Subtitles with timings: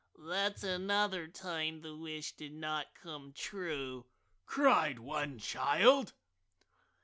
[0.17, 4.07] "That's another time the wish did not come true!"
[4.47, 6.13] cried one child.